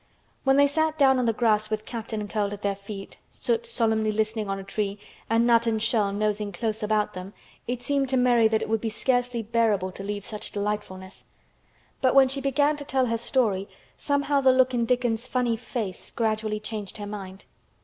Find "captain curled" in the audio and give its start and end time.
1.85-2.53